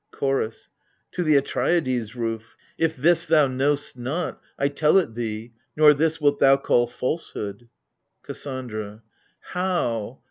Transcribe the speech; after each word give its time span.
CHOROS. 0.09 0.67
To 1.11 1.21
the 1.21 1.35
Atreidai's 1.35 2.15
roof: 2.15 2.55
if 2.75 2.95
this 2.97 3.27
thou 3.27 3.45
know'st 3.45 3.95
not, 3.99 4.41
I 4.57 4.67
tell 4.67 4.97
it 4.97 5.13
thee, 5.13 5.53
nor 5.77 5.93
this 5.93 6.19
wilt 6.19 6.39
thou 6.39 6.57
call 6.57 6.87
falsehood. 6.87 7.69
KASSANDRA. 8.23 9.03
How 9.41 10.19